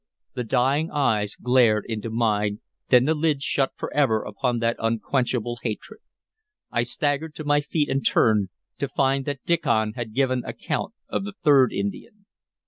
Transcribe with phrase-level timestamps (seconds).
[0.33, 5.99] The dying eyes glared into mine; then the lids shut forever upon that unquenchable hatred.
[6.71, 11.23] I staggered to my feet and turned, to find that Diccon had given account of
[11.23, 12.25] the third Indian.